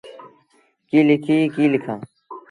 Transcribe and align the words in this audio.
ڪيٚ 0.89 1.05
ليٚکي 1.07 1.37
ڪيٚ 1.53 1.71
لکآݩ۔ 1.73 2.01